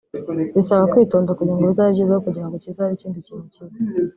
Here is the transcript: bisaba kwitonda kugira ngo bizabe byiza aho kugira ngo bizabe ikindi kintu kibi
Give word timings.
bisaba 0.55 0.89
kwitonda 0.91 1.35
kugira 1.37 1.55
ngo 1.57 1.65
bizabe 1.71 1.91
byiza 1.93 2.13
aho 2.15 2.23
kugira 2.27 2.45
ngo 2.47 2.55
bizabe 2.65 2.91
ikindi 2.95 3.25
kintu 3.27 3.45
kibi 3.53 3.75